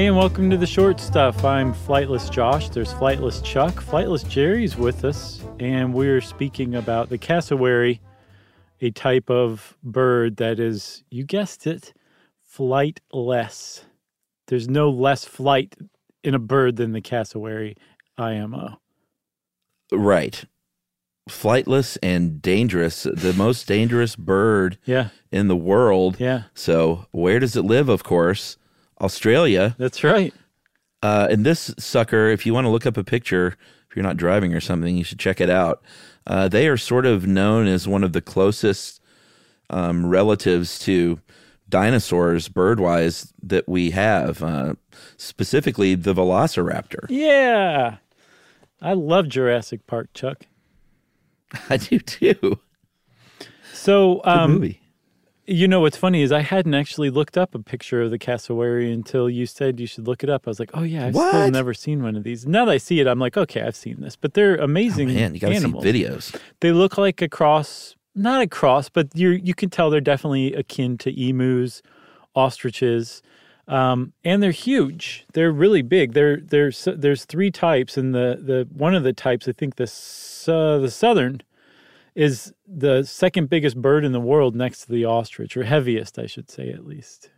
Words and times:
Hey, 0.00 0.06
and 0.06 0.16
welcome 0.16 0.48
to 0.48 0.56
the 0.56 0.66
short 0.66 0.98
stuff. 0.98 1.44
I'm 1.44 1.74
Flightless 1.74 2.30
Josh. 2.30 2.70
There's 2.70 2.94
Flightless 2.94 3.44
Chuck. 3.44 3.74
Flightless 3.74 4.26
Jerry's 4.26 4.74
with 4.74 5.04
us, 5.04 5.44
and 5.58 5.92
we're 5.92 6.22
speaking 6.22 6.74
about 6.74 7.10
the 7.10 7.18
cassowary, 7.18 8.00
a 8.80 8.92
type 8.92 9.28
of 9.28 9.76
bird 9.82 10.36
that 10.38 10.58
is, 10.58 11.04
you 11.10 11.22
guessed 11.22 11.66
it, 11.66 11.92
flightless. 12.50 13.82
There's 14.46 14.70
no 14.70 14.88
less 14.88 15.26
flight 15.26 15.76
in 16.24 16.34
a 16.34 16.38
bird 16.38 16.76
than 16.76 16.92
the 16.92 17.02
cassowary 17.02 17.76
IMO. 18.16 18.80
Right. 19.92 20.46
Flightless 21.28 21.98
and 22.02 22.40
dangerous, 22.40 23.02
the 23.02 23.34
most 23.36 23.66
dangerous 23.66 24.16
bird 24.16 24.78
Yeah, 24.86 25.10
in 25.30 25.48
the 25.48 25.56
world. 25.56 26.16
yeah, 26.18 26.44
So, 26.54 27.04
where 27.10 27.38
does 27.38 27.54
it 27.54 27.66
live? 27.66 27.90
Of 27.90 28.02
course, 28.02 28.56
Australia. 29.00 29.74
that's 29.78 30.04
right. 30.04 30.34
Uh, 31.02 31.28
and 31.30 31.46
this 31.46 31.74
sucker, 31.78 32.28
if 32.28 32.44
you 32.44 32.52
want 32.52 32.66
to 32.66 32.68
look 32.68 32.86
up 32.86 32.96
a 32.96 33.04
picture, 33.04 33.56
if 33.88 33.96
you're 33.96 34.02
not 34.02 34.16
driving 34.16 34.54
or 34.54 34.60
something, 34.60 34.96
you 34.96 35.04
should 35.04 35.18
check 35.18 35.40
it 35.40 35.50
out. 35.50 35.82
Uh, 36.26 36.46
they 36.48 36.68
are 36.68 36.76
sort 36.76 37.06
of 37.06 37.26
known 37.26 37.66
as 37.66 37.88
one 37.88 38.04
of 38.04 38.12
the 38.12 38.20
closest 38.20 39.00
um, 39.70 40.06
relatives 40.06 40.78
to 40.80 41.20
dinosaurs, 41.68 42.48
bird-wise, 42.48 43.32
that 43.42 43.68
we 43.68 43.90
have. 43.90 44.42
Uh, 44.42 44.74
specifically, 45.16 45.94
the 45.94 46.14
Velociraptor. 46.14 47.06
Yeah. 47.08 47.96
I 48.82 48.92
love 48.92 49.28
Jurassic 49.28 49.86
Park, 49.86 50.08
Chuck. 50.12 50.46
I 51.70 51.78
do 51.78 51.98
too. 51.98 52.60
So, 53.72 54.20
um, 54.24 54.54
movie. 54.54 54.80
You 55.52 55.66
know 55.66 55.80
what's 55.80 55.96
funny 55.96 56.22
is 56.22 56.30
I 56.30 56.42
hadn't 56.42 56.74
actually 56.74 57.10
looked 57.10 57.36
up 57.36 57.56
a 57.56 57.58
picture 57.58 58.02
of 58.02 58.12
the 58.12 58.18
cassowary 58.18 58.92
until 58.92 59.28
you 59.28 59.46
said 59.46 59.80
you 59.80 59.86
should 59.88 60.06
look 60.06 60.22
it 60.22 60.30
up. 60.30 60.46
I 60.46 60.50
was 60.50 60.60
like, 60.60 60.70
oh 60.74 60.84
yeah, 60.84 61.06
I've 61.06 61.14
still 61.28 61.50
never 61.50 61.74
seen 61.74 62.04
one 62.04 62.14
of 62.14 62.22
these. 62.22 62.46
Now 62.46 62.66
that 62.66 62.70
I 62.70 62.78
see 62.78 63.00
it, 63.00 63.08
I'm 63.08 63.18
like, 63.18 63.36
okay, 63.36 63.62
I've 63.62 63.74
seen 63.74 64.00
this. 64.00 64.14
But 64.14 64.34
they're 64.34 64.54
amazing 64.54 65.10
Oh, 65.10 65.14
Man, 65.14 65.34
you 65.34 65.40
got 65.40 65.48
to 65.48 65.54
see 65.60 65.66
videos. 65.84 66.40
They 66.60 66.70
look 66.70 66.96
like 66.96 67.20
a 67.20 67.28
cross, 67.28 67.96
not 68.14 68.40
a 68.42 68.46
cross, 68.46 68.88
but 68.88 69.08
you 69.14 69.30
you 69.30 69.52
can 69.54 69.70
tell 69.70 69.90
they're 69.90 70.00
definitely 70.00 70.54
akin 70.54 70.96
to 70.98 71.10
emus, 71.20 71.82
ostriches, 72.36 73.20
um, 73.66 74.12
and 74.24 74.40
they're 74.40 74.52
huge. 74.52 75.26
They're 75.32 75.50
really 75.50 75.82
big. 75.82 76.12
They're 76.12 76.36
there's 76.36 76.86
there's 76.96 77.24
three 77.24 77.50
types, 77.50 77.96
and 77.96 78.14
the 78.14 78.38
the 78.40 78.68
one 78.72 78.94
of 78.94 79.02
the 79.02 79.12
types, 79.12 79.48
I 79.48 79.52
think 79.52 79.74
the 79.76 79.88
su- 79.88 80.80
the 80.80 80.90
southern 80.92 81.40
is 82.20 82.52
the 82.66 83.02
second 83.04 83.48
biggest 83.48 83.80
bird 83.80 84.04
in 84.04 84.12
the 84.12 84.20
world 84.20 84.54
next 84.54 84.84
to 84.84 84.92
the 84.92 85.04
ostrich, 85.06 85.56
or 85.56 85.64
heaviest, 85.64 86.18
I 86.18 86.26
should 86.26 86.50
say, 86.50 86.68
at 86.70 86.84
least. 86.86 87.30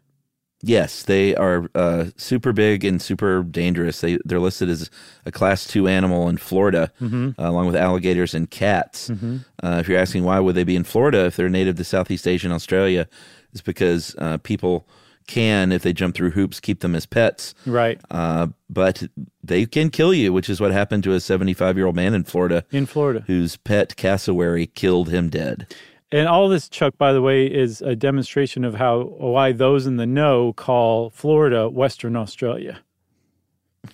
Yes, 0.64 1.02
they 1.04 1.34
are 1.34 1.68
uh, 1.74 2.06
super 2.16 2.52
big 2.52 2.84
and 2.84 3.02
super 3.02 3.42
dangerous. 3.42 4.00
They 4.00 4.18
they're 4.24 4.38
listed 4.40 4.68
as 4.68 4.90
a 5.26 5.32
class 5.32 5.66
two 5.66 5.88
animal 5.88 6.28
in 6.28 6.36
Florida, 6.36 6.92
Mm-hmm. 7.00 7.30
uh, 7.40 7.50
along 7.50 7.66
with 7.66 7.76
alligators 7.76 8.34
and 8.34 8.48
cats. 8.50 9.10
Uh, 9.10 9.78
if 9.80 9.88
you're 9.88 9.98
asking 9.98 10.22
why 10.24 10.38
would 10.38 10.54
they 10.54 10.64
be 10.64 10.76
in 10.76 10.84
Florida 10.84 11.24
if 11.26 11.34
they're 11.36 11.48
native 11.48 11.76
to 11.76 11.84
Southeast 11.84 12.26
Asia 12.28 12.46
and 12.46 12.54
Australia, 12.54 13.08
it's 13.52 13.60
because 13.62 14.14
uh, 14.18 14.38
people 14.38 14.86
can, 15.26 15.72
if 15.72 15.82
they 15.82 15.92
jump 15.92 16.14
through 16.14 16.30
hoops, 16.30 16.60
keep 16.60 16.80
them 16.80 16.94
as 16.94 17.06
pets. 17.06 17.54
Right. 17.66 18.00
Uh, 18.10 18.48
but 18.70 19.02
they 19.42 19.66
can 19.66 19.90
kill 19.90 20.12
you, 20.14 20.32
which 20.32 20.48
is 20.50 20.60
what 20.60 20.72
happened 20.72 21.04
to 21.04 21.12
a 21.12 21.20
75 21.20 21.76
year 21.76 21.86
old 21.86 21.96
man 21.96 22.14
in 22.14 22.24
Florida 22.24 22.64
In 22.70 22.86
Florida. 22.86 23.24
whose 23.26 23.56
pet 23.56 23.96
cassowary 23.96 24.66
killed 24.66 25.08
him 25.10 25.28
dead. 25.28 25.74
And 26.10 26.28
all 26.28 26.48
this, 26.50 26.68
Chuck, 26.68 26.98
by 26.98 27.14
the 27.14 27.22
way, 27.22 27.46
is 27.46 27.80
a 27.80 27.96
demonstration 27.96 28.64
of 28.64 28.74
how 28.74 29.02
why 29.04 29.52
those 29.52 29.86
in 29.86 29.96
the 29.96 30.06
know 30.06 30.52
call 30.52 31.08
Florida 31.08 31.70
Western 31.70 32.16
Australia. 32.16 32.80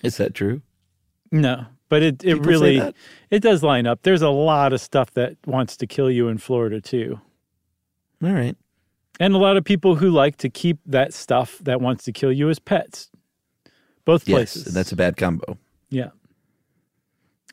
Is 0.02 0.16
that 0.16 0.34
true? 0.34 0.62
No, 1.30 1.66
but 1.88 2.02
it, 2.02 2.24
it 2.24 2.34
People 2.34 2.50
really 2.50 2.92
it 3.30 3.40
does 3.40 3.62
line 3.62 3.86
up. 3.86 4.00
There's 4.02 4.22
a 4.22 4.30
lot 4.30 4.72
of 4.72 4.80
stuff 4.80 5.12
that 5.12 5.36
wants 5.46 5.76
to 5.76 5.86
kill 5.86 6.10
you 6.10 6.26
in 6.28 6.38
Florida 6.38 6.80
too. 6.80 7.20
All 8.22 8.32
right. 8.32 8.56
And 9.20 9.34
a 9.34 9.38
lot 9.38 9.56
of 9.56 9.64
people 9.64 9.96
who 9.96 10.10
like 10.10 10.36
to 10.38 10.48
keep 10.48 10.78
that 10.86 11.12
stuff 11.12 11.58
that 11.62 11.80
wants 11.80 12.04
to 12.04 12.12
kill 12.12 12.32
you 12.32 12.48
as 12.50 12.58
pets. 12.58 13.10
Both 14.04 14.28
Yes, 14.28 14.34
places. 14.36 14.66
And 14.68 14.76
that's 14.76 14.92
a 14.92 14.96
bad 14.96 15.16
combo. 15.16 15.58
yeah. 15.90 16.10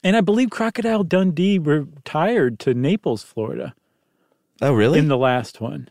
And 0.03 0.15
I 0.15 0.21
believe 0.21 0.51
Crocodile 0.51 1.03
Dundee 1.03 1.57
retired 1.57 2.59
to 2.59 2.75
Naples, 2.75 3.23
Florida 3.23 3.73
Oh, 4.61 4.71
really? 4.73 4.99
in 4.99 5.07
the 5.07 5.17
last 5.17 5.59
one. 5.59 5.89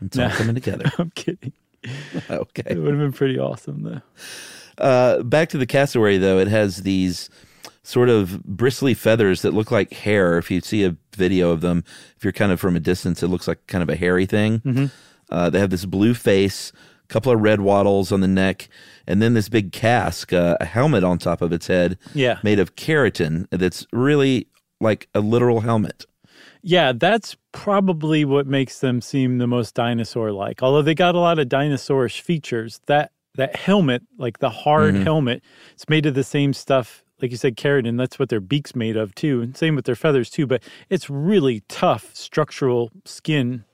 it's 0.00 0.18
all 0.18 0.30
coming 0.30 0.54
together. 0.54 0.90
I'm 0.98 1.10
kidding. 1.10 1.52
okay. 2.30 2.62
It 2.66 2.78
would 2.78 2.94
have 2.94 2.98
been 3.00 3.12
pretty 3.12 3.38
awesome 3.38 3.82
though. 3.82 4.00
Uh, 4.78 5.22
back 5.22 5.50
to 5.50 5.58
the 5.58 5.66
cassowary, 5.66 6.16
though, 6.16 6.38
it 6.38 6.48
has 6.48 6.78
these 6.78 7.28
sort 7.82 8.08
of 8.08 8.42
bristly 8.44 8.94
feathers 8.94 9.42
that 9.42 9.52
look 9.54 9.70
like 9.70 9.92
hair. 9.92 10.38
If 10.38 10.50
you 10.50 10.60
see 10.60 10.84
a 10.84 10.96
video 11.16 11.50
of 11.50 11.60
them, 11.60 11.84
if 12.16 12.24
you're 12.24 12.32
kind 12.32 12.52
of 12.52 12.60
from 12.60 12.76
a 12.76 12.80
distance, 12.80 13.22
it 13.22 13.28
looks 13.28 13.48
like 13.48 13.66
kind 13.66 13.82
of 13.82 13.88
a 13.88 13.96
hairy 13.96 14.26
thing. 14.26 14.60
Mm-hmm. 14.60 14.86
Uh, 15.30 15.50
they 15.50 15.58
have 15.58 15.70
this 15.70 15.84
blue 15.84 16.14
face, 16.14 16.72
a 17.04 17.12
couple 17.12 17.32
of 17.32 17.40
red 17.40 17.60
wattles 17.60 18.12
on 18.12 18.20
the 18.20 18.28
neck, 18.28 18.68
and 19.06 19.20
then 19.20 19.34
this 19.34 19.48
big 19.48 19.72
casque, 19.72 20.32
uh, 20.32 20.56
a 20.60 20.64
helmet 20.64 21.02
on 21.04 21.18
top 21.18 21.42
of 21.42 21.52
its 21.52 21.66
head, 21.66 21.98
Yeah. 22.14 22.38
made 22.42 22.58
of 22.60 22.76
keratin. 22.76 23.46
That's 23.50 23.86
really 23.92 24.46
like 24.80 25.08
a 25.14 25.20
literal 25.20 25.60
helmet. 25.60 26.06
Yeah, 26.62 26.92
that's 26.92 27.36
probably 27.50 28.24
what 28.24 28.46
makes 28.46 28.78
them 28.78 29.00
seem 29.00 29.38
the 29.38 29.48
most 29.48 29.74
dinosaur-like. 29.74 30.62
Although 30.62 30.82
they 30.82 30.94
got 30.94 31.16
a 31.16 31.18
lot 31.18 31.38
of 31.40 31.48
dinosaurish 31.48 32.20
features, 32.20 32.80
that 32.86 33.10
that 33.34 33.56
helmet, 33.56 34.02
like 34.18 34.38
the 34.40 34.50
hard 34.50 34.94
helmet, 34.94 35.42
it's 35.72 35.88
made 35.88 36.04
of 36.06 36.14
the 36.14 36.22
same 36.22 36.52
stuff. 36.52 37.01
Like 37.22 37.30
you 37.30 37.36
said, 37.36 37.56
keratin. 37.56 37.96
That's 37.96 38.18
what 38.18 38.28
their 38.28 38.40
beaks 38.40 38.74
made 38.76 38.96
of 38.96 39.14
too, 39.14 39.40
and 39.40 39.56
same 39.56 39.76
with 39.76 39.84
their 39.86 39.94
feathers 39.94 40.28
too. 40.28 40.46
But 40.46 40.62
it's 40.90 41.08
really 41.08 41.60
tough 41.68 42.14
structural 42.14 42.90
skin. 43.04 43.64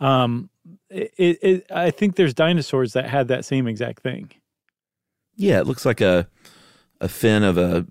Um, 0.00 0.50
it, 0.90 1.12
it, 1.18 1.38
it, 1.42 1.66
I 1.70 1.90
think 1.90 2.16
there's 2.16 2.34
dinosaurs 2.34 2.94
that 2.94 3.08
had 3.10 3.28
that 3.28 3.44
same 3.44 3.68
exact 3.68 4.02
thing. 4.02 4.32
Yeah, 5.36 5.60
it 5.60 5.66
looks 5.66 5.84
like 5.84 6.00
a 6.00 6.28
a 7.00 7.08
fin 7.08 7.42
of 7.42 7.58
a 7.58 7.86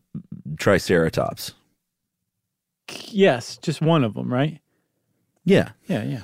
triceratops. 0.58 1.54
Yes, 3.10 3.58
just 3.58 3.82
one 3.82 4.04
of 4.04 4.14
them, 4.14 4.32
right? 4.34 4.60
Yeah, 5.46 5.70
Yeah, 5.88 6.04
yeah. 6.04 6.22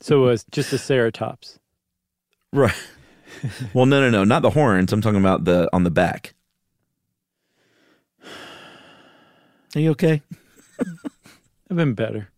so 0.00 0.26
it's 0.28 0.44
just 0.50 0.72
a 0.72 0.76
ceratops. 0.76 1.58
right. 2.52 2.74
well, 3.74 3.86
no, 3.86 4.00
no, 4.00 4.10
no, 4.10 4.24
not 4.24 4.42
the 4.42 4.50
horns. 4.50 4.92
I'm 4.92 5.00
talking 5.00 5.20
about 5.20 5.44
the 5.44 5.68
on 5.72 5.84
the 5.84 5.90
back. 5.90 6.34
Are 9.74 9.80
you 9.80 9.90
okay? 9.90 10.22
I've 11.70 11.76
been 11.76 11.94
better. 11.94 12.28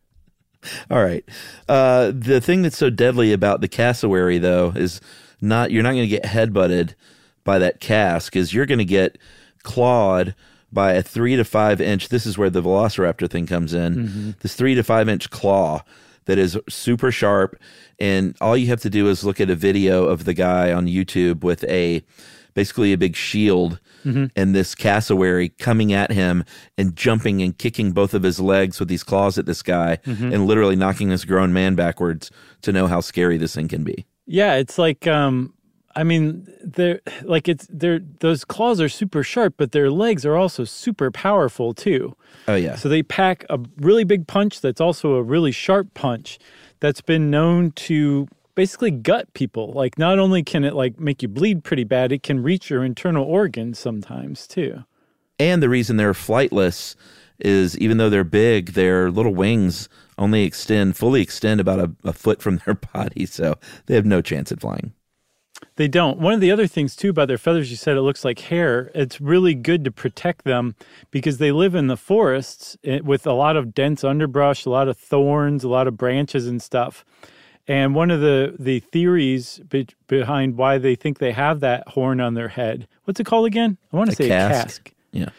All 0.90 1.02
right. 1.02 1.24
Uh, 1.68 2.12
the 2.14 2.40
thing 2.40 2.62
that's 2.62 2.76
so 2.76 2.90
deadly 2.90 3.32
about 3.32 3.60
the 3.60 3.68
cassowary, 3.68 4.38
though, 4.38 4.72
is 4.74 5.00
not 5.40 5.70
you're 5.70 5.82
not 5.82 5.92
going 5.92 6.08
to 6.08 6.08
get 6.08 6.24
headbutted 6.24 6.94
by 7.42 7.58
that 7.58 7.80
casque, 7.80 8.36
Is 8.36 8.54
you're 8.54 8.66
going 8.66 8.78
to 8.78 8.84
get 8.84 9.18
clawed 9.62 10.34
by 10.72 10.92
a 10.92 11.02
three 11.02 11.36
to 11.36 11.44
five 11.44 11.80
inch. 11.80 12.08
This 12.08 12.26
is 12.26 12.38
where 12.38 12.50
the 12.50 12.62
Velociraptor 12.62 13.28
thing 13.30 13.46
comes 13.46 13.74
in. 13.74 14.36
This 14.40 14.54
three 14.54 14.74
to 14.74 14.82
five 14.82 15.08
inch 15.08 15.30
claw 15.30 15.82
that 16.24 16.38
is 16.38 16.58
super 16.68 17.12
sharp, 17.12 17.58
and 17.98 18.34
all 18.40 18.56
you 18.56 18.68
have 18.68 18.80
to 18.80 18.90
do 18.90 19.08
is 19.08 19.24
look 19.24 19.40
at 19.40 19.50
a 19.50 19.54
video 19.54 20.04
of 20.06 20.24
the 20.24 20.34
guy 20.34 20.72
on 20.72 20.86
YouTube 20.86 21.44
with 21.44 21.64
a 21.64 22.02
basically 22.54 22.92
a 22.92 22.98
big 22.98 23.16
shield 23.16 23.80
and 24.04 24.54
this 24.54 24.74
cassowary 24.74 25.48
coming 25.48 25.92
at 25.92 26.12
him 26.12 26.44
and 26.76 26.94
jumping 26.94 27.40
and 27.40 27.56
kicking 27.56 27.92
both 27.92 28.12
of 28.12 28.22
his 28.22 28.38
legs 28.38 28.78
with 28.78 28.88
these 28.88 29.02
claws 29.02 29.38
at 29.38 29.46
this 29.46 29.62
guy 29.62 29.98
and 30.04 30.46
literally 30.46 30.76
knocking 30.76 31.08
this 31.08 31.24
grown 31.24 31.52
man 31.52 31.74
backwards 31.74 32.30
to 32.60 32.70
know 32.70 32.86
how 32.86 33.00
scary 33.00 33.38
this 33.38 33.54
thing 33.54 33.66
can 33.66 33.82
be. 33.82 34.04
Yeah, 34.26 34.54
it's 34.54 34.78
like 34.78 35.06
um 35.06 35.54
I 35.96 36.02
mean, 36.02 36.46
they're 36.62 37.00
like 37.22 37.48
it's 37.48 37.66
they're 37.70 38.00
those 38.20 38.44
claws 38.44 38.80
are 38.80 38.88
super 38.88 39.22
sharp, 39.22 39.54
but 39.56 39.72
their 39.72 39.90
legs 39.90 40.26
are 40.26 40.36
also 40.36 40.64
super 40.64 41.10
powerful 41.10 41.72
too. 41.72 42.16
Oh 42.48 42.56
yeah. 42.56 42.76
So 42.76 42.88
they 42.88 43.02
pack 43.02 43.44
a 43.48 43.58
really 43.78 44.04
big 44.04 44.26
punch 44.26 44.60
that's 44.60 44.80
also 44.80 45.14
a 45.14 45.22
really 45.22 45.52
sharp 45.52 45.94
punch 45.94 46.38
that's 46.80 47.00
been 47.00 47.30
known 47.30 47.70
to 47.72 48.26
basically 48.54 48.90
gut 48.90 49.32
people. 49.34 49.72
Like 49.72 49.98
not 49.98 50.18
only 50.18 50.42
can 50.42 50.64
it 50.64 50.74
like 50.74 50.98
make 50.98 51.22
you 51.22 51.28
bleed 51.28 51.64
pretty 51.64 51.84
bad, 51.84 52.12
it 52.12 52.22
can 52.22 52.42
reach 52.42 52.70
your 52.70 52.84
internal 52.84 53.24
organs 53.24 53.78
sometimes 53.78 54.46
too. 54.46 54.84
and 55.38 55.62
the 55.62 55.68
reason 55.68 55.96
they're 55.96 56.12
flightless 56.12 56.94
is 57.40 57.76
even 57.78 57.98
though 57.98 58.08
they're 58.10 58.24
big, 58.24 58.72
their 58.74 59.10
little 59.10 59.34
wings 59.34 59.88
only 60.16 60.44
extend 60.44 60.96
fully 60.96 61.20
extend 61.20 61.60
about 61.60 61.80
a, 61.80 61.90
a 62.04 62.12
foot 62.12 62.40
from 62.40 62.58
their 62.66 62.74
body, 62.74 63.26
so 63.26 63.56
they 63.86 63.94
have 63.94 64.06
no 64.06 64.22
chance 64.22 64.52
at 64.52 64.60
flying. 64.60 64.92
They 65.76 65.88
don't. 65.88 66.18
One 66.18 66.34
of 66.34 66.40
the 66.40 66.52
other 66.52 66.66
things 66.66 66.94
too 66.94 67.10
about 67.10 67.28
their 67.28 67.38
feathers, 67.38 67.70
you 67.70 67.76
said 67.76 67.96
it 67.96 68.02
looks 68.02 68.24
like 68.24 68.38
hair. 68.38 68.90
It's 68.94 69.20
really 69.20 69.54
good 69.54 69.84
to 69.84 69.90
protect 69.90 70.44
them 70.44 70.74
because 71.10 71.38
they 71.38 71.52
live 71.52 71.74
in 71.74 71.88
the 71.88 71.96
forests 71.96 72.76
eh, 72.84 73.00
with 73.02 73.26
a 73.26 73.32
lot 73.32 73.56
of 73.56 73.74
dense 73.74 74.04
underbrush, 74.04 74.66
a 74.66 74.70
lot 74.70 74.88
of 74.88 74.96
thorns, 74.96 75.64
a 75.64 75.68
lot 75.68 75.88
of 75.88 75.96
branches 75.96 76.46
and 76.46 76.62
stuff. 76.62 77.04
And 77.66 77.94
one 77.94 78.10
of 78.10 78.20
the 78.20 78.54
the 78.58 78.80
theories 78.80 79.60
be, 79.68 79.86
behind 80.06 80.56
why 80.56 80.78
they 80.78 80.94
think 80.94 81.18
they 81.18 81.32
have 81.32 81.60
that 81.60 81.88
horn 81.88 82.20
on 82.20 82.34
their 82.34 82.48
head, 82.48 82.86
what's 83.04 83.20
it 83.20 83.24
called 83.24 83.46
again? 83.46 83.78
I 83.92 83.96
want 83.96 84.10
to 84.10 84.16
say 84.16 84.26
a 84.26 84.28
casque. 84.28 84.92
Yeah. 85.12 85.30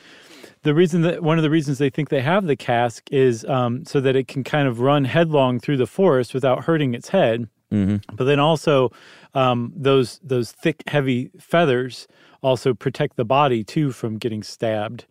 The 0.64 0.74
reason 0.74 1.02
that 1.02 1.22
one 1.22 1.38
of 1.38 1.44
the 1.44 1.52
reasons 1.52 1.78
they 1.78 1.92
think 1.92 2.10
they 2.10 2.22
have 2.22 2.48
the 2.48 2.56
casque 2.56 3.08
is 3.12 3.46
um, 3.46 3.86
so 3.86 4.02
that 4.02 4.16
it 4.16 4.28
can 4.28 4.44
kind 4.44 4.68
of 4.68 4.80
run 4.80 5.06
headlong 5.06 5.60
through 5.60 5.78
the 5.78 5.86
forest 5.86 6.34
without 6.34 6.64
hurting 6.64 6.96
its 6.96 7.10
head. 7.10 7.48
Mm-hmm. 7.72 8.16
But 8.16 8.24
then 8.24 8.40
also 8.40 8.92
um, 9.36 9.74
those 9.76 10.20
those 10.24 10.52
thick, 10.52 10.82
heavy 10.88 11.30
feathers 11.40 12.08
also 12.42 12.74
protect 12.74 13.16
the 13.16 13.26
body 13.26 13.64
too 13.64 13.92
from 13.92 14.18
getting 14.18 14.42
stabbed 14.42 15.06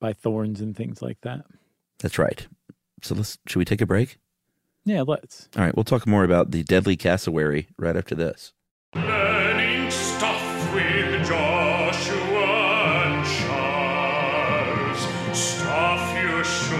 by 0.00 0.12
thorns 0.12 0.60
and 0.60 0.76
things 0.76 1.02
like 1.02 1.20
that. 1.20 1.44
That's 2.00 2.18
right. 2.18 2.46
So 3.02 3.14
let's 3.14 3.38
should 3.46 3.58
we 3.58 3.64
take 3.64 3.80
a 3.80 3.86
break? 3.86 4.18
Yeah, 4.86 5.02
let's. 5.02 5.48
All 5.56 5.64
right, 5.64 5.74
we'll 5.74 5.82
talk 5.82 6.06
more 6.06 6.22
about 6.22 6.52
the 6.52 6.62
deadly 6.62 6.96
cassowary 6.96 7.66
right 7.76 7.96
after 7.96 8.14
this. 8.14 8.52
Learning 8.94 9.90
stuff 9.90 10.72
with 10.72 11.26
Joshua 11.26 12.46
and 13.04 13.26
Charles. 13.26 15.00
Stuff 15.36 16.16
you 16.22 16.44
should 16.44 16.76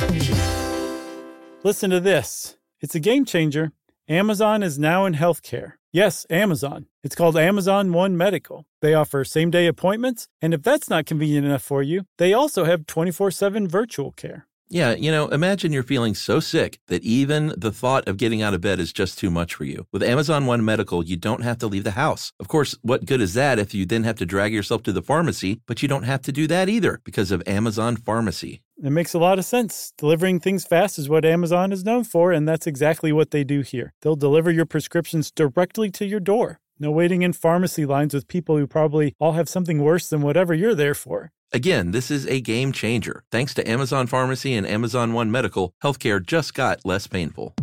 know. 0.00 1.60
Listen 1.62 1.90
to 1.90 2.00
this. 2.00 2.56
It's 2.80 2.96
a 2.96 3.00
game 3.00 3.24
changer. 3.24 3.70
Amazon 4.08 4.64
is 4.64 4.76
now 4.76 5.06
in 5.06 5.14
healthcare. 5.14 5.74
Yes, 5.92 6.24
Amazon. 6.30 6.86
It's 7.02 7.16
called 7.16 7.36
Amazon 7.36 7.92
One 7.92 8.16
Medical. 8.16 8.64
They 8.80 8.94
offer 8.94 9.24
same 9.24 9.50
day 9.50 9.66
appointments, 9.66 10.28
and 10.40 10.54
if 10.54 10.62
that's 10.62 10.88
not 10.88 11.04
convenient 11.04 11.46
enough 11.46 11.62
for 11.62 11.82
you, 11.82 12.04
they 12.16 12.32
also 12.32 12.62
have 12.62 12.86
24 12.86 13.32
7 13.32 13.66
virtual 13.66 14.12
care. 14.12 14.46
Yeah, 14.72 14.92
you 14.92 15.10
know, 15.10 15.26
imagine 15.26 15.72
you're 15.72 15.82
feeling 15.82 16.14
so 16.14 16.38
sick 16.38 16.78
that 16.86 17.02
even 17.02 17.52
the 17.56 17.72
thought 17.72 18.06
of 18.06 18.18
getting 18.18 18.40
out 18.40 18.54
of 18.54 18.60
bed 18.60 18.78
is 18.78 18.92
just 18.92 19.18
too 19.18 19.28
much 19.28 19.52
for 19.56 19.64
you. 19.64 19.84
With 19.92 20.04
Amazon 20.04 20.46
One 20.46 20.64
Medical, 20.64 21.04
you 21.04 21.16
don't 21.16 21.42
have 21.42 21.58
to 21.58 21.66
leave 21.66 21.82
the 21.82 21.90
house. 21.90 22.32
Of 22.38 22.46
course, 22.46 22.78
what 22.82 23.04
good 23.04 23.20
is 23.20 23.34
that 23.34 23.58
if 23.58 23.74
you 23.74 23.84
then 23.84 24.04
have 24.04 24.14
to 24.18 24.26
drag 24.26 24.52
yourself 24.54 24.84
to 24.84 24.92
the 24.92 25.02
pharmacy? 25.02 25.60
But 25.66 25.82
you 25.82 25.88
don't 25.88 26.04
have 26.04 26.22
to 26.22 26.30
do 26.30 26.46
that 26.46 26.68
either 26.68 27.00
because 27.02 27.32
of 27.32 27.42
Amazon 27.48 27.96
Pharmacy. 27.96 28.62
It 28.82 28.90
makes 28.90 29.12
a 29.12 29.18
lot 29.18 29.38
of 29.38 29.44
sense. 29.44 29.92
Delivering 29.98 30.40
things 30.40 30.64
fast 30.64 30.98
is 30.98 31.06
what 31.06 31.26
Amazon 31.26 31.70
is 31.70 31.84
known 31.84 32.02
for, 32.02 32.32
and 32.32 32.48
that's 32.48 32.66
exactly 32.66 33.12
what 33.12 33.30
they 33.30 33.44
do 33.44 33.60
here. 33.60 33.92
They'll 34.00 34.16
deliver 34.16 34.50
your 34.50 34.64
prescriptions 34.64 35.30
directly 35.30 35.90
to 35.90 36.06
your 36.06 36.20
door. 36.20 36.60
No 36.78 36.90
waiting 36.90 37.20
in 37.20 37.34
pharmacy 37.34 37.84
lines 37.84 38.14
with 38.14 38.26
people 38.26 38.56
who 38.56 38.66
probably 38.66 39.14
all 39.20 39.32
have 39.32 39.50
something 39.50 39.82
worse 39.82 40.08
than 40.08 40.22
whatever 40.22 40.54
you're 40.54 40.74
there 40.74 40.94
for. 40.94 41.30
Again, 41.52 41.90
this 41.90 42.10
is 42.10 42.26
a 42.26 42.40
game 42.40 42.72
changer. 42.72 43.22
Thanks 43.30 43.52
to 43.54 43.68
Amazon 43.68 44.06
Pharmacy 44.06 44.54
and 44.54 44.66
Amazon 44.66 45.12
One 45.12 45.30
Medical, 45.30 45.74
healthcare 45.82 46.24
just 46.24 46.54
got 46.54 46.80
less 46.82 47.06
painful. 47.06 47.54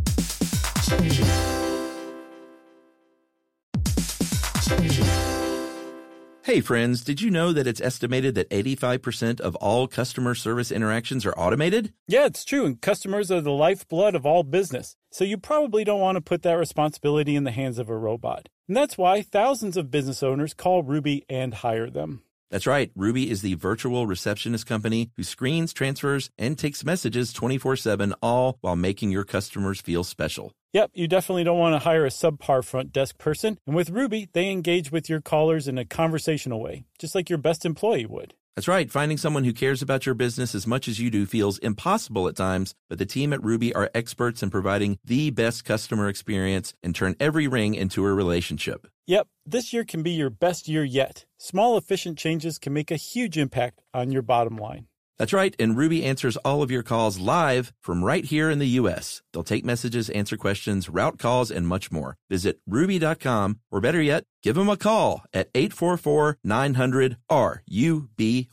Hey 6.48 6.62
friends, 6.62 7.04
did 7.04 7.20
you 7.20 7.30
know 7.30 7.52
that 7.52 7.68
it's 7.68 7.82
estimated 7.82 8.36
that 8.36 8.50
85% 8.52 9.42
of 9.42 9.58
all 9.58 9.86
customer 9.86 10.34
service 10.34 10.72
interactions 10.72 11.26
are 11.26 11.38
automated? 11.38 11.92
Yeah, 12.08 12.26
it's 12.26 12.46
true, 12.46 12.66
and 12.66 12.80
customers 12.80 13.30
are 13.30 13.42
the 13.42 13.52
lifeblood 13.52 14.16
of 14.16 14.26
all 14.26 14.44
business. 14.44 14.96
So 15.12 15.26
you 15.26 15.38
probably 15.38 15.84
don't 15.84 16.00
want 16.00 16.16
to 16.16 16.22
put 16.22 16.44
that 16.44 16.54
responsibility 16.54 17.36
in 17.36 17.44
the 17.44 17.52
hands 17.52 17.80
of 17.80 17.90
a 17.90 17.98
robot. 17.98 18.48
And 18.70 18.78
that's 18.78 18.98
why 18.98 19.24
thousands 19.24 19.76
of 19.76 19.92
business 19.92 20.24
owners 20.24 20.54
call 20.54 20.84
Ruby 20.84 21.26
and 21.28 21.54
hire 21.54 21.90
them. 21.90 22.22
That's 22.50 22.66
right. 22.66 22.92
Ruby 22.96 23.30
is 23.30 23.42
the 23.42 23.56
virtual 23.56 24.08
receptionist 24.08 24.66
company 24.66 25.12
who 25.18 25.24
screens, 25.24 25.74
transfers, 25.74 26.30
and 26.38 26.58
takes 26.58 26.86
messages 26.86 27.34
24 27.34 27.76
7, 27.76 28.14
all 28.22 28.58
while 28.62 28.78
making 28.78 29.12
your 29.12 29.26
customers 29.26 29.82
feel 29.82 30.06
special. 30.06 30.54
Yep, 30.77 30.91
you 30.94 31.07
definitely 31.07 31.44
don't 31.44 31.57
want 31.57 31.74
to 31.74 31.79
hire 31.79 32.06
a 32.06 32.09
subpar 32.09 32.63
front 32.63 32.94
desk 32.94 33.18
person. 33.18 33.57
And 33.65 33.75
with 33.75 33.89
Ruby, 33.89 34.29
they 34.33 34.51
engage 34.51 34.91
with 34.91 35.09
your 35.09 35.21
callers 35.21 35.68
in 35.68 35.79
a 35.79 35.85
conversational 35.85 36.62
way, 36.62 36.85
just 37.00 37.15
like 37.15 37.31
your 37.31 37.39
best 37.39 37.65
employee 37.65 38.06
would. 38.06 38.35
That's 38.56 38.68
right. 38.68 38.91
Finding 38.91 39.18
someone 39.18 39.44
who 39.44 39.53
cares 39.53 39.81
about 39.81 40.06
your 40.06 40.13
business 40.13 40.53
as 40.53 40.68
much 40.68 40.88
as 40.88 41.00
you 41.00 41.09
do 41.09 41.25
feels 41.25 41.57
impossible 41.57 42.27
at 42.27 42.35
times, 42.35 42.75
but 42.89 43.00
the 43.00 43.07
team 43.07 43.33
at 43.33 43.44
Ruby 43.44 43.74
are 43.74 43.89
experts 43.95 44.44
in 44.44 44.51
providing 44.51 45.00
the 45.03 45.31
best 45.31 45.65
customer 45.65 46.09
experience 46.09 46.75
and 46.83 46.94
turn 46.94 47.15
every 47.19 47.47
ring 47.47 47.74
into 47.74 48.06
a 48.06 48.13
relationship. 48.13 48.85
Yep, 49.07 49.29
this 49.47 49.74
year 49.74 49.83
can 49.83 50.03
be 50.03 50.12
your 50.12 50.29
best 50.29 50.68
year 50.68 50.83
yet. 50.83 51.25
Small, 51.39 51.75
efficient 51.75 52.19
changes 52.19 52.59
can 52.59 52.71
make 52.71 52.91
a 52.91 52.97
huge 52.97 53.35
impact 53.35 53.81
on 53.95 54.12
your 54.12 54.21
bottom 54.21 54.57
line. 54.57 54.85
That's 55.18 55.34
right, 55.34 55.56
and 55.60 55.78
Ruby 55.78 56.04
answers 56.04 56.38
all 56.38 56.62
of 56.62 56.69
your 56.69 56.84
calls 56.84 57.19
live 57.19 57.74
from 57.81 58.04
right 58.04 58.24
here 58.24 58.50
in 58.50 58.60
the 58.60 58.80
US. 58.80 59.22
They'll 59.34 59.44
take 59.44 59.66
messages, 59.66 60.10
answer 60.12 60.38
questions, 60.38 60.90
route 60.90 61.18
calls, 61.18 61.52
and 61.52 61.68
much 61.68 61.92
more. 61.92 62.18
Visit 62.30 62.60
ruby.com, 62.68 63.60
or 63.72 63.81
better 63.81 64.02
yet, 64.02 64.25
give 64.44 64.56
them 64.56 64.69
a 64.69 64.78
call 64.78 65.24
at 65.34 65.50
844 65.56 66.38
900 66.44 67.18
RUBY. 67.30 68.48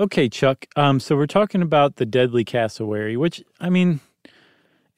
Okay, 0.00 0.28
Chuck. 0.28 0.66
Um, 0.76 1.00
so 1.00 1.16
we're 1.16 1.26
talking 1.26 1.62
about 1.62 1.96
the 1.96 2.06
deadly 2.06 2.44
cassowary, 2.44 3.16
which 3.16 3.42
I 3.60 3.68
mean, 3.70 4.00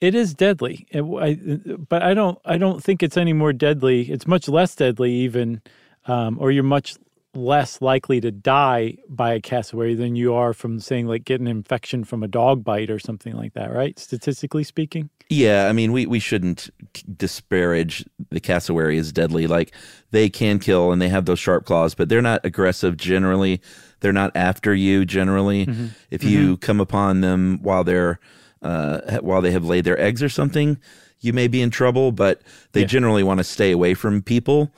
it 0.01 0.15
is 0.15 0.35
deadly. 0.35 0.87
It, 0.91 1.03
I, 1.03 1.35
but 1.77 2.03
I 2.03 2.15
don't. 2.15 2.39
I 2.45 2.59
don't 2.59 2.83
think 2.83 3.03
it's 3.03 3.17
any 3.17 3.33
more 3.33 3.53
deadly. 3.53 4.11
It's 4.11 4.27
much 4.27 4.49
less 4.49 4.75
deadly, 4.75 5.13
even, 5.13 5.63
um, 6.07 6.39
or 6.41 6.51
you're 6.51 6.63
much 6.63 6.97
less 7.37 7.83
likely 7.83 8.21
to 8.21 8.31
die 8.31 8.97
by 9.09 9.33
a 9.33 9.41
cassowary 9.41 9.95
than 9.95 10.15
you 10.15 10.35
are 10.35 10.53
from 10.53 10.79
saying 10.79 11.07
like 11.07 11.25
getting 11.25 11.49
an 11.49 11.57
infection 11.57 12.05
from 12.05 12.23
a 12.23 12.29
dog 12.29 12.63
bite 12.63 12.91
or 12.91 12.99
something 12.99 13.35
like 13.35 13.55
that, 13.55 13.73
right? 13.73 13.99
Statistically 13.99 14.65
speaking. 14.65 15.11
Yeah, 15.31 15.69
I 15.69 15.73
mean, 15.73 15.93
we, 15.93 16.07
we 16.07 16.19
shouldn't 16.19 16.71
disparage 17.17 18.05
the 18.31 18.41
cassowary 18.41 18.99
as 18.99 19.11
deadly. 19.11 19.47
Like, 19.47 19.73
they 20.11 20.29
can 20.29 20.59
kill 20.59 20.93
and 20.93 21.01
they 21.01 21.09
have 21.09 21.25
those 21.25 21.39
sharp 21.39 21.65
claws, 21.65 21.95
but 21.95 22.09
they're 22.09 22.23
not 22.23 22.45
aggressive 22.45 22.97
generally. 22.97 23.61
They're 24.05 24.13
not 24.13 24.33
after 24.35 24.75
you 24.75 25.07
generally. 25.07 25.65
Mm-hmm. 25.65 25.87
If 26.11 26.23
you 26.25 26.41
mm-hmm. 26.41 26.55
come 26.57 26.79
upon 26.79 27.23
them 27.23 27.59
while 27.63 27.85
they're 27.85 28.21
uh, 28.61 29.19
while 29.21 29.41
they 29.41 29.51
have 29.53 29.65
laid 29.65 29.87
their 29.87 29.99
eggs 29.99 30.23
or 30.23 30.29
something, 30.29 30.77
you 31.21 31.33
may 31.33 31.49
be 31.49 31.63
in 31.63 31.71
trouble. 31.71 32.13
But 32.13 32.43
they 32.73 32.83
yeah. 32.83 32.87
generally 32.87 33.23
want 33.23 33.39
to 33.39 33.45
stay 33.45 33.73
away 33.73 33.95
from 33.95 34.21
people. 34.21 34.71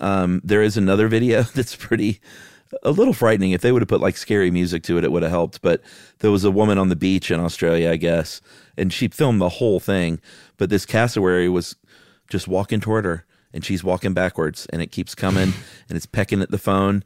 Um, 0.00 0.42
there 0.44 0.60
is 0.60 0.76
another 0.76 1.08
video 1.08 1.42
that's 1.54 1.74
pretty 1.74 2.20
a 2.82 2.90
little 2.90 3.14
frightening. 3.14 3.52
If 3.52 3.62
they 3.62 3.72
would 3.72 3.80
have 3.80 3.88
put 3.88 4.02
like 4.02 4.18
scary 4.18 4.50
music 4.50 4.82
to 4.82 4.98
it, 4.98 5.04
it 5.04 5.10
would 5.10 5.22
have 5.22 5.32
helped. 5.32 5.62
But 5.62 5.80
there 6.18 6.30
was 6.30 6.44
a 6.44 6.50
woman 6.50 6.76
on 6.76 6.90
the 6.90 6.96
beach 6.96 7.30
in 7.30 7.40
Australia, 7.40 7.90
I 7.90 7.96
guess, 7.96 8.42
and 8.76 8.92
she 8.92 9.08
filmed 9.08 9.40
the 9.40 9.48
whole 9.48 9.80
thing. 9.80 10.20
But 10.58 10.68
this 10.68 10.84
cassowary 10.84 11.48
was 11.48 11.74
just 12.28 12.48
walking 12.48 12.80
toward 12.80 13.06
her, 13.06 13.24
and 13.54 13.64
she's 13.64 13.82
walking 13.82 14.12
backwards, 14.12 14.66
and 14.66 14.82
it 14.82 14.92
keeps 14.92 15.14
coming, 15.14 15.54
and 15.88 15.96
it's 15.96 16.04
pecking 16.04 16.42
at 16.42 16.50
the 16.50 16.58
phone. 16.58 17.02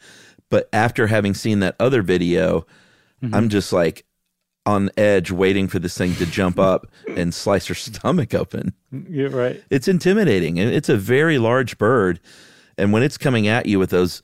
But 0.51 0.69
after 0.73 1.07
having 1.07 1.35
seen 1.35 1.61
that 1.61 1.77
other 1.79 2.03
video, 2.03 2.67
mm-hmm. 3.23 3.35
I'm 3.35 3.49
just 3.49 3.73
like 3.73 4.05
on 4.67 4.91
edge, 4.97 5.31
waiting 5.31 5.67
for 5.67 5.79
this 5.79 5.97
thing 5.97 6.15
to 6.17 6.27
jump 6.27 6.59
up 6.59 6.87
and 7.17 7.35
slice 7.35 7.67
her 7.67 7.75
stomach 7.75 8.35
open. 8.35 8.75
You're 8.91 9.31
right. 9.31 9.63
It's 9.71 9.89
intimidating, 9.89 10.59
and 10.59 10.73
it's 10.73 10.89
a 10.89 10.97
very 10.97 11.39
large 11.39 11.79
bird. 11.79 12.21
And 12.77 12.93
when 12.93 13.03
it's 13.03 13.19
coming 13.19 13.49
at 13.49 13.67
you 13.67 13.79
with 13.79 13.91
those 13.91 14.23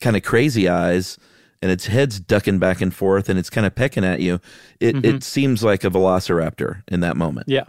kind 0.00 0.16
of 0.16 0.22
crazy 0.22 0.68
eyes, 0.68 1.18
and 1.62 1.70
its 1.70 1.86
head's 1.86 2.20
ducking 2.20 2.58
back 2.58 2.80
and 2.80 2.94
forth, 2.94 3.28
and 3.28 3.38
it's 3.38 3.50
kind 3.50 3.66
of 3.66 3.74
pecking 3.74 4.04
at 4.04 4.20
you, 4.20 4.40
it 4.80 4.96
mm-hmm. 4.96 5.16
it 5.16 5.24
seems 5.24 5.64
like 5.64 5.84
a 5.84 5.90
velociraptor 5.90 6.82
in 6.88 7.00
that 7.00 7.16
moment. 7.16 7.48
Yeah, 7.48 7.64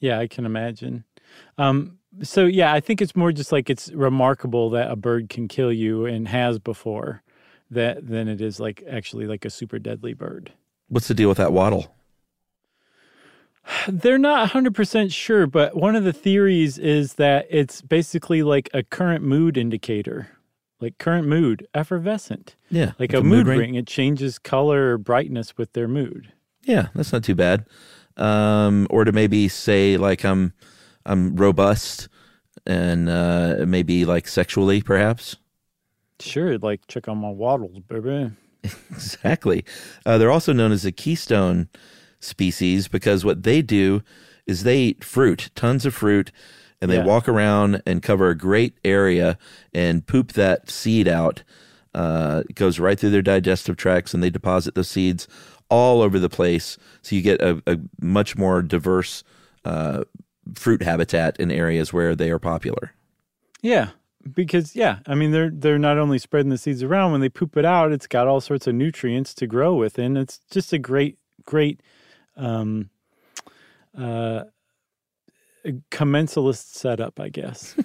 yeah, 0.00 0.18
I 0.18 0.26
can 0.26 0.44
imagine. 0.44 1.04
Um, 1.56 1.98
so 2.22 2.46
yeah, 2.46 2.72
I 2.72 2.80
think 2.80 3.00
it's 3.00 3.14
more 3.14 3.32
just 3.32 3.52
like 3.52 3.70
it's 3.70 3.90
remarkable 3.92 4.70
that 4.70 4.90
a 4.90 4.96
bird 4.96 5.28
can 5.28 5.46
kill 5.46 5.72
you 5.72 6.06
and 6.06 6.26
has 6.28 6.58
before 6.58 7.22
that 7.70 8.06
than 8.08 8.28
it 8.28 8.40
is 8.40 8.58
like 8.60 8.82
actually 8.88 9.26
like 9.26 9.44
a 9.44 9.50
super 9.50 9.78
deadly 9.78 10.14
bird. 10.14 10.52
What's 10.88 11.08
the 11.08 11.14
deal 11.14 11.28
with 11.28 11.38
that 11.38 11.52
wattle? 11.52 11.94
They're 13.88 14.18
not 14.18 14.50
100% 14.50 15.12
sure, 15.12 15.46
but 15.46 15.76
one 15.76 15.94
of 15.96 16.04
the 16.04 16.12
theories 16.12 16.78
is 16.78 17.14
that 17.14 17.46
it's 17.50 17.82
basically 17.82 18.42
like 18.42 18.70
a 18.72 18.82
current 18.82 19.22
mood 19.24 19.56
indicator. 19.56 20.28
like 20.80 20.96
current 20.98 21.26
mood, 21.26 21.66
effervescent. 21.74 22.54
Yeah, 22.70 22.92
Like 22.98 23.12
it's 23.12 23.20
a, 23.20 23.24
mood 23.24 23.46
ring. 23.48 23.74
It 23.74 23.86
changes 23.86 24.38
color 24.38 24.92
or 24.94 24.98
brightness 24.98 25.58
with 25.58 25.72
their 25.72 25.88
mood. 25.88 26.32
Yeah, 26.62 26.88
that's 26.94 27.12
not 27.12 27.24
too 27.24 27.34
bad. 27.34 27.66
Um, 28.16 28.86
or 28.90 29.04
to 29.04 29.12
maybe 29.12 29.48
say 29.48 29.96
like 29.96 30.24
I'm 30.24 30.52
I'm 31.04 31.36
robust 31.36 32.08
and 32.66 33.08
uh, 33.08 33.64
maybe 33.66 34.04
like 34.04 34.28
sexually, 34.28 34.82
perhaps. 34.82 35.36
Sure, 36.20 36.58
like 36.58 36.86
check 36.88 37.08
on 37.08 37.18
my 37.18 37.30
wattles, 37.30 37.78
baby. 37.80 38.30
Exactly. 38.90 39.64
Uh, 40.04 40.18
they're 40.18 40.30
also 40.32 40.52
known 40.52 40.72
as 40.72 40.84
a 40.84 40.90
keystone 40.92 41.68
species 42.20 42.88
because 42.88 43.24
what 43.24 43.44
they 43.44 43.62
do 43.62 44.02
is 44.46 44.64
they 44.64 44.78
eat 44.78 45.04
fruit, 45.04 45.50
tons 45.54 45.86
of 45.86 45.94
fruit, 45.94 46.32
and 46.80 46.90
they 46.90 46.96
Yeah. 46.96 47.04
walk 47.04 47.28
around 47.28 47.80
and 47.86 48.02
cover 48.02 48.28
a 48.30 48.36
great 48.36 48.74
area 48.84 49.38
and 49.72 50.06
poop 50.06 50.32
that 50.32 50.68
seed 50.70 51.06
out. 51.06 51.44
Uh, 51.94 52.42
it 52.48 52.56
goes 52.56 52.78
right 52.80 52.98
through 52.98 53.10
their 53.10 53.22
digestive 53.22 53.76
tracts, 53.76 54.12
and 54.12 54.22
they 54.22 54.30
deposit 54.30 54.74
those 54.74 54.88
seeds 54.88 55.28
all 55.70 56.02
over 56.02 56.18
the 56.18 56.28
place. 56.28 56.76
So 57.02 57.14
you 57.14 57.22
get 57.22 57.40
a, 57.40 57.62
a 57.66 57.78
much 58.00 58.36
more 58.36 58.60
diverse 58.62 59.22
uh, 59.64 60.04
fruit 60.54 60.82
habitat 60.82 61.36
in 61.38 61.50
areas 61.50 61.92
where 61.92 62.14
they 62.16 62.30
are 62.30 62.38
popular. 62.40 62.92
Yeah, 63.62 63.90
because 64.34 64.74
yeah, 64.76 64.98
I 65.06 65.14
mean 65.14 65.30
they're 65.30 65.50
they're 65.50 65.78
not 65.78 65.98
only 65.98 66.18
spreading 66.18 66.50
the 66.50 66.58
seeds 66.58 66.82
around 66.82 67.12
when 67.12 67.20
they 67.20 67.28
poop 67.28 67.56
it 67.56 67.64
out, 67.64 67.92
it's 67.92 68.06
got 68.06 68.26
all 68.26 68.40
sorts 68.40 68.66
of 68.66 68.74
nutrients 68.74 69.34
to 69.34 69.46
grow 69.46 69.74
with, 69.74 69.98
and 69.98 70.16
It's 70.18 70.40
just 70.50 70.72
a 70.72 70.78
great 70.78 71.18
great 71.44 71.80
um 72.36 72.90
uh 73.96 74.44
commensalist 75.90 76.74
setup, 76.74 77.18
I 77.20 77.28
guess. 77.28 77.74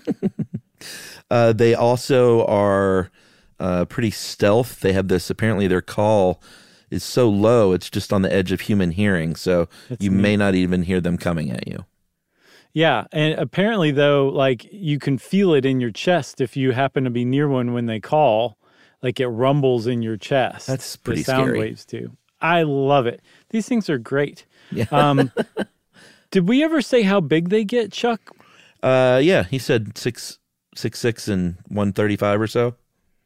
Uh, 1.31 1.53
they 1.53 1.73
also 1.73 2.45
are 2.45 3.09
uh, 3.57 3.85
pretty 3.85 4.11
stealth. 4.11 4.81
They 4.81 4.91
have 4.91 5.07
this. 5.07 5.29
Apparently, 5.29 5.65
their 5.65 5.81
call 5.81 6.41
is 6.89 7.03
so 7.03 7.29
low; 7.29 7.71
it's 7.71 7.89
just 7.89 8.11
on 8.11 8.21
the 8.21 8.31
edge 8.33 8.51
of 8.51 8.61
human 8.61 8.91
hearing. 8.91 9.35
So 9.37 9.69
That's 9.87 10.03
you 10.03 10.11
neat. 10.11 10.21
may 10.21 10.35
not 10.37 10.55
even 10.55 10.83
hear 10.83 10.99
them 10.99 11.17
coming 11.17 11.51
at 11.51 11.67
you. 11.67 11.85
Yeah, 12.73 13.05
and 13.11 13.39
apparently 13.39 13.91
though, 13.91 14.29
like 14.29 14.67
you 14.71 14.99
can 14.99 15.17
feel 15.17 15.53
it 15.53 15.65
in 15.65 15.79
your 15.79 15.91
chest 15.91 16.41
if 16.41 16.57
you 16.57 16.71
happen 16.71 17.03
to 17.03 17.09
be 17.09 17.25
near 17.25 17.47
one 17.47 17.73
when 17.73 17.85
they 17.85 17.99
call. 17.99 18.57
Like 19.01 19.19
it 19.19 19.27
rumbles 19.27 19.85
in 19.85 20.01
your 20.01 20.15
chest. 20.17 20.67
That's 20.67 20.93
The 20.95 20.99
pretty 20.99 21.23
sound 21.23 21.47
scary. 21.47 21.59
waves 21.59 21.85
too. 21.85 22.15
I 22.39 22.63
love 22.63 23.05
it. 23.05 23.21
These 23.49 23.67
things 23.67 23.89
are 23.89 23.97
great. 23.97 24.45
Yeah. 24.71 24.85
Um, 24.91 25.31
did 26.31 26.47
we 26.47 26.63
ever 26.63 26.81
say 26.81 27.03
how 27.03 27.19
big 27.21 27.49
they 27.49 27.63
get, 27.65 27.91
Chuck? 27.91 28.21
Uh, 28.81 29.19
yeah, 29.23 29.43
he 29.43 29.59
said 29.59 29.97
six, 29.97 30.39
six, 30.75 30.99
six, 30.99 31.27
and 31.27 31.57
one 31.67 31.93
thirty-five 31.93 32.39
or 32.39 32.47
so. 32.47 32.75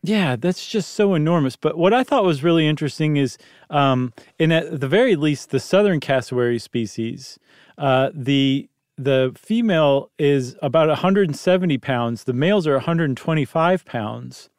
Yeah, 0.04 0.36
that's 0.36 0.68
just 0.68 0.92
so 0.94 1.14
enormous. 1.16 1.56
But 1.56 1.78
what 1.78 1.94
I 1.94 2.04
thought 2.04 2.24
was 2.24 2.44
really 2.44 2.68
interesting 2.68 3.18
is, 3.18 3.38
um, 3.70 4.14
in 4.40 4.52
at 4.52 4.80
the 4.80 4.88
very 4.88 5.16
least, 5.16 5.50
the 5.50 5.60
southern 5.60 6.00
cassowary 6.00 6.60
species, 6.60 7.40
uh, 7.78 8.12
the 8.14 8.70
the 8.98 9.32
female 9.38 10.10
is 10.18 10.56
about 10.62 10.88
170 10.90 11.78
pounds. 11.78 12.24
The 12.24 12.34
males 12.34 12.66
are 12.68 12.74
125 12.74 13.86
pounds, 13.86 14.50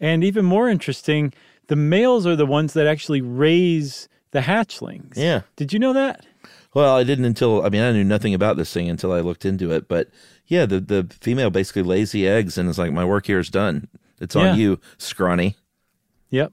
and 0.00 0.22
even 0.24 0.44
more 0.44 0.68
interesting, 0.68 1.32
the 1.68 1.76
males 1.76 2.26
are 2.26 2.36
the 2.36 2.46
ones 2.46 2.72
that 2.74 2.86
actually 2.86 3.20
raise 3.20 4.08
the 4.30 4.40
hatchlings. 4.40 5.16
Yeah. 5.16 5.42
Did 5.56 5.72
you 5.72 5.78
know 5.78 5.92
that? 5.92 6.24
Well, 6.74 6.96
I 6.96 7.04
didn't 7.04 7.26
until 7.26 7.64
I 7.64 7.68
mean 7.68 7.82
I 7.82 7.92
knew 7.92 8.04
nothing 8.04 8.32
about 8.32 8.56
this 8.56 8.72
thing 8.72 8.88
until 8.88 9.12
I 9.12 9.20
looked 9.20 9.44
into 9.44 9.70
it. 9.72 9.88
But 9.88 10.08
yeah, 10.46 10.64
the 10.64 10.80
the 10.80 11.06
female 11.20 11.50
basically 11.50 11.82
lays 11.82 12.12
the 12.12 12.26
eggs 12.26 12.56
and 12.56 12.68
is 12.68 12.78
like, 12.78 12.92
"My 12.92 13.04
work 13.04 13.26
here 13.26 13.38
is 13.38 13.50
done. 13.50 13.88
It's 14.20 14.34
on 14.34 14.46
Yeah. 14.46 14.54
you, 14.54 14.80
scrawny." 14.96 15.56
Yep. 16.30 16.52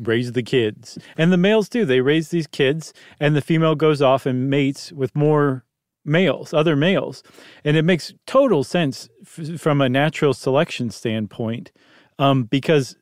Raise 0.00 0.32
the 0.32 0.42
kids. 0.42 0.98
And 1.18 1.30
the 1.30 1.36
males 1.36 1.68
do. 1.68 1.84
They 1.84 2.00
raise 2.00 2.30
these 2.30 2.46
kids, 2.46 2.94
and 3.20 3.36
the 3.36 3.40
female 3.42 3.74
goes 3.74 4.00
off 4.00 4.24
and 4.24 4.48
mates 4.48 4.92
with 4.92 5.14
more 5.14 5.64
males, 6.06 6.54
other 6.54 6.76
males. 6.76 7.22
And 7.64 7.76
it 7.76 7.82
makes 7.84 8.14
total 8.26 8.64
sense 8.64 9.08
f- 9.22 9.60
from 9.60 9.80
a 9.80 9.88
natural 9.88 10.32
selection 10.34 10.90
standpoint 10.90 11.72
um, 12.18 12.44
because 12.44 12.96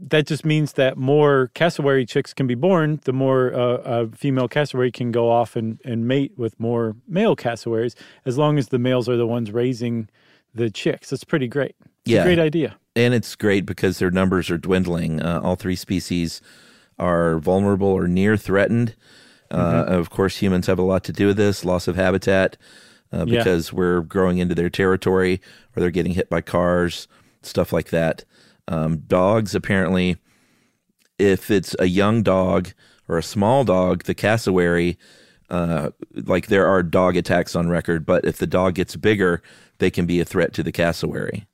that 0.00 0.26
just 0.26 0.44
means 0.44 0.74
that 0.74 0.96
more 0.96 1.50
cassowary 1.54 2.06
chicks 2.06 2.32
can 2.32 2.46
be 2.46 2.54
born, 2.54 3.00
the 3.04 3.12
more 3.12 3.52
uh, 3.54 3.76
a 3.84 4.06
female 4.08 4.48
cassowary 4.48 4.90
can 4.90 5.12
go 5.12 5.30
off 5.30 5.56
and, 5.56 5.78
and 5.84 6.08
mate 6.08 6.32
with 6.36 6.58
more 6.58 6.96
male 7.06 7.36
cassowaries, 7.36 7.94
as 8.24 8.38
long 8.38 8.58
as 8.58 8.68
the 8.68 8.78
males 8.78 9.08
are 9.08 9.16
the 9.16 9.26
ones 9.26 9.50
raising 9.50 10.08
the 10.54 10.70
chicks. 10.70 11.12
It's 11.12 11.24
pretty 11.24 11.48
great. 11.48 11.74
It's 11.80 12.12
Yeah. 12.12 12.22
a 12.22 12.24
great 12.24 12.38
idea. 12.38 12.76
and 12.96 13.12
it's 13.12 13.34
great 13.34 13.66
because 13.66 13.98
their 13.98 14.10
numbers 14.10 14.50
are 14.50 14.58
dwindling. 14.58 15.20
Uh, 15.20 15.40
all 15.42 15.56
three 15.56 15.74
species 15.76 16.40
are 16.98 17.38
vulnerable 17.40 17.88
or 17.88 18.06
near 18.06 18.36
threatened. 18.36 18.94
Uh, 19.54 19.84
Of 19.88 20.10
course, 20.10 20.36
humans 20.38 20.66
have 20.66 20.78
a 20.78 20.82
lot 20.82 21.04
to 21.04 21.12
do 21.12 21.26
with 21.28 21.36
this 21.36 21.64
loss 21.64 21.86
of 21.88 21.96
habitat 21.96 22.56
uh, 23.12 23.24
Yeah. 23.26 23.38
because 23.38 23.72
we're 23.72 24.00
growing 24.00 24.38
into 24.38 24.54
their 24.54 24.70
territory 24.70 25.40
or 25.74 25.80
they're 25.80 25.90
getting 25.90 26.14
hit 26.14 26.28
by 26.28 26.40
cars, 26.40 27.06
stuff 27.42 27.72
like 27.72 27.90
that. 27.90 28.24
Um, 28.68 28.98
dogs, 29.06 29.54
apparently, 29.54 30.16
if 31.18 31.50
it's 31.50 31.76
a 31.78 31.86
young 31.86 32.22
dog 32.22 32.70
or 33.08 33.18
a 33.18 33.22
small 33.22 33.64
dog, 33.64 34.04
the 34.04 34.14
cassowary, 34.14 34.98
uh, 35.50 35.90
like 36.14 36.46
there 36.46 36.66
are 36.66 36.82
dog 36.82 37.16
attacks 37.16 37.54
on 37.54 37.68
record, 37.68 38.04
but 38.06 38.24
if 38.24 38.38
the 38.38 38.46
dog 38.46 38.74
gets 38.74 38.96
bigger, 38.96 39.42
they 39.78 39.90
can 39.90 40.06
be 40.06 40.18
a 40.20 40.24
threat 40.24 40.52
to 40.54 40.62
the 40.62 40.72
cassowary. 40.72 41.46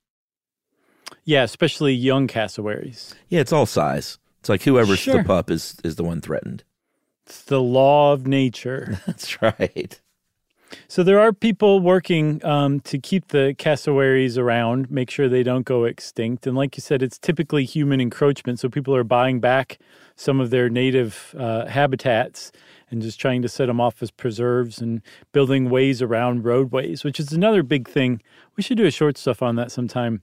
Yeah, 1.25 1.42
especially 1.42 1.92
young 1.92 2.26
cassowaries. 2.28 3.14
Yeah, 3.28 3.40
it's 3.40 3.52
all 3.52 3.66
size. 3.66 4.19
It's 4.38 4.49
like 4.49 4.62
whoever's 4.62 5.00
Sure. 5.00 5.19
the 5.19 5.25
pup 5.25 5.50
is 5.50 5.76
is 5.85 5.97
the 5.97 6.04
one 6.04 6.21
threatened. 6.21 6.64
It's 7.30 7.42
the 7.42 7.62
law 7.62 8.12
of 8.12 8.26
nature. 8.26 8.99
That's 9.06 9.40
right. 9.40 10.00
so 10.88 11.04
there 11.04 11.20
are 11.20 11.32
people 11.32 11.78
working 11.78 12.44
um, 12.44 12.80
to 12.80 12.99
keep 12.99 13.28
the 13.28 13.54
cassowaries 13.56 14.37
around, 14.37 14.90
make 14.90 15.10
sure 15.10 15.28
they 15.28 15.44
don't 15.44 15.64
go 15.64 15.84
extinct. 15.84 16.44
And 16.49 16.56
like 16.56 16.76
you 16.76 16.80
said, 16.80 17.04
it's 17.04 17.18
typically 17.18 17.64
human 17.64 18.00
encroachment. 18.00 18.58
So 18.58 18.68
people 18.68 18.96
are 18.96 19.04
buying 19.04 19.38
back 19.38 19.78
some 20.16 20.40
of 20.40 20.50
their 20.50 20.68
native 20.68 21.32
uh, 21.38 21.66
habitats 21.66 22.50
and 22.90 23.00
just 23.00 23.20
trying 23.20 23.42
to 23.42 23.49
set 23.49 23.66
them 23.66 23.80
off 23.80 24.02
as 24.02 24.10
preserves 24.10 24.80
and 24.80 25.00
building 25.30 25.70
ways 25.70 26.02
around 26.02 26.44
roadways, 26.44 27.04
which 27.04 27.20
is 27.20 27.32
another 27.32 27.62
big 27.62 27.88
thing. 27.88 28.20
We 28.56 28.64
should 28.64 28.76
do 28.76 28.87
a 28.87 28.90
short 28.90 29.16
stuff 29.16 29.40
on 29.40 29.54
that 29.54 29.70
sometime. 29.70 30.22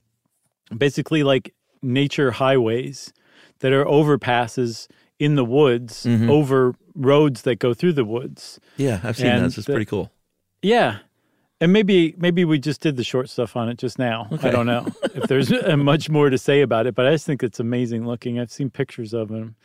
Basically, 0.76 1.22
like 1.22 1.54
nature 1.80 2.32
highways 2.32 3.14
that 3.60 3.72
are 3.72 3.86
overpasses 3.86 4.88
in 5.18 5.34
the 5.34 5.44
woods 5.44 6.04
mm-hmm. 6.04 6.30
over 6.30 6.74
roads 6.94 7.42
that 7.42 7.58
go 7.58 7.74
through 7.74 7.92
the 7.92 8.04
woods. 8.04 8.60
Yeah, 8.76 9.00
I've 9.02 9.16
seen 9.16 9.26
And 9.26 9.44
those. 9.44 9.58
It's 9.58 9.66
the- 9.66 9.72
pretty 9.72 9.86
cool. 9.86 10.10
Yeah. 10.62 10.98
And 11.60 11.72
maybe 11.72 12.14
maybe 12.16 12.44
we 12.44 12.60
just 12.60 12.80
did 12.80 12.96
the 12.96 13.02
short 13.02 13.28
stuff 13.28 13.56
on 13.56 13.68
it 13.68 13.78
just 13.78 13.98
now. 13.98 14.28
I 14.42 14.50
don't 14.50 14.66
know 14.66 14.86
if 15.02 15.24
there's 15.24 15.50
much 15.76 16.08
more 16.08 16.30
to 16.30 16.38
say 16.38 16.60
about 16.60 16.86
it, 16.86 16.94
but 16.94 17.06
I 17.06 17.10
just 17.10 17.26
think 17.26 17.42
it's 17.42 17.58
amazing 17.58 18.06
looking. 18.06 18.38
I've 18.38 18.52
seen 18.52 18.70
pictures 18.70 19.12
of 19.12 19.28
them. 19.28 19.56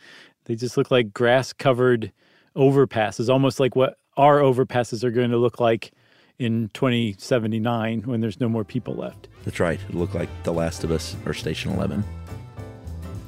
They 0.46 0.56
just 0.56 0.76
look 0.76 0.90
like 0.90 1.14
grass 1.14 1.52
covered 1.52 2.12
overpasses, 2.56 3.28
almost 3.28 3.60
like 3.60 3.76
what 3.76 3.96
our 4.16 4.40
overpasses 4.40 5.04
are 5.04 5.10
going 5.10 5.30
to 5.30 5.36
look 5.36 5.60
like 5.60 5.92
in 6.38 6.68
2079 6.74 8.02
when 8.02 8.20
there's 8.20 8.40
no 8.40 8.48
more 8.48 8.64
people 8.64 8.94
left. 8.94 9.28
That's 9.44 9.60
right. 9.60 9.78
It 9.88 9.94
looked 9.94 10.14
like 10.14 10.28
The 10.42 10.52
Last 10.52 10.82
of 10.82 10.90
Us 10.90 11.16
or 11.26 11.32
Station 11.32 11.72
Eleven. 11.72 12.02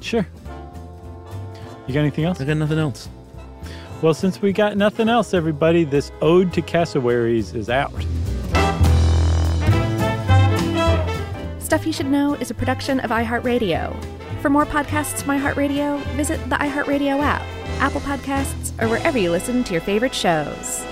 Sure. 0.01 0.27
You 1.87 1.93
got 1.93 2.01
anything 2.01 2.25
else? 2.25 2.41
I 2.41 2.45
got 2.45 2.57
nothing 2.57 2.79
else. 2.79 3.07
Well, 4.01 4.13
since 4.13 4.41
we 4.41 4.51
got 4.51 4.75
nothing 4.77 5.07
else, 5.07 5.33
everybody, 5.33 5.85
this 5.85 6.11
ode 6.21 6.51
to 6.53 6.61
cassowaries 6.61 7.55
is 7.55 7.69
out. 7.69 7.93
Stuff 11.59 11.85
You 11.85 11.93
Should 11.93 12.07
Know 12.07 12.35
is 12.35 12.51
a 12.51 12.53
production 12.53 12.99
of 12.99 13.11
iHeartRadio. 13.11 13.95
For 14.41 14.49
more 14.49 14.65
podcasts 14.65 15.21
from 15.21 15.39
iHeartRadio, 15.39 16.01
visit 16.15 16.37
the 16.49 16.57
iHeartRadio 16.57 17.19
app, 17.19 17.41
Apple 17.79 18.01
Podcasts, 18.01 18.71
or 18.81 18.87
wherever 18.87 19.17
you 19.17 19.31
listen 19.31 19.63
to 19.63 19.73
your 19.73 19.81
favorite 19.81 20.13
shows. 20.13 20.85